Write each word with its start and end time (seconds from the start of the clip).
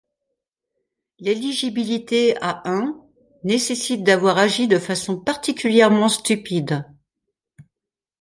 L'éligibilité 1.19 2.35
à 2.41 2.67
un 2.67 2.99
nécessite 3.43 4.03
d'avoir 4.03 4.39
agi 4.39 4.67
de 4.67 4.79
façon 4.79 5.19
particulièrement 5.19 6.09
stupide. 6.09 6.85